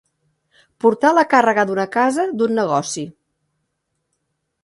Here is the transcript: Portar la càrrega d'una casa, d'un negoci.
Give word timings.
Portar 0.85 1.11
la 1.17 1.25
càrrega 1.33 1.65
d'una 1.71 1.85
casa, 1.97 2.25
d'un 2.41 2.57
negoci. 2.61 3.03